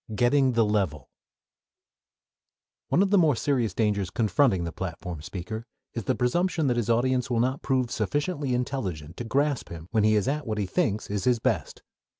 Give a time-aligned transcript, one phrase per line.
[0.09, 1.11] III GETTING THE LEVEL
[2.87, 6.89] One of the more serious dangers confronting the platform speaker is the presumption that his
[6.89, 10.65] audience will not prove sufficiently intelligent to grasp him when he is at what he
[10.65, 11.83] thinks is his best.